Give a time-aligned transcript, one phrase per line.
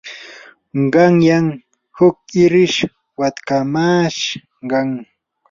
[0.93, 1.45] qanyan
[1.97, 2.79] huk irish
[3.19, 4.89] watkamashqam.